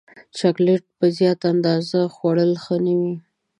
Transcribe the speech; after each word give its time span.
چاکلېټ 0.37 0.83
په 0.97 1.05
زیاته 1.17 1.45
اندازه 1.53 1.99
خوړل 2.15 2.51
ښه 2.63 2.75
نه 2.85 2.93
دي. 3.01 3.13